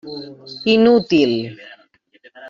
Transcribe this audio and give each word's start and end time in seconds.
Inútil. 0.75 1.31